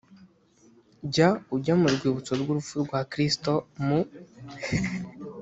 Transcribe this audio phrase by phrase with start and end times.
[1.13, 3.51] jya ujya mu rwibutso rw urupfu rwa kristo
[3.85, 3.99] mu